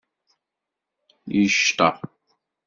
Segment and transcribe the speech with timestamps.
[1.39, 1.95] Yecṭeṛ.